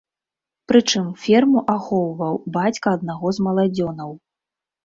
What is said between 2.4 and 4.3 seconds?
бацька аднаго з маладзёнаў.